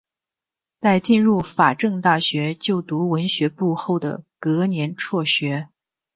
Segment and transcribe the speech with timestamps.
[0.79, 5.69] 在进入法政大学就读文学部后的隔年辍学。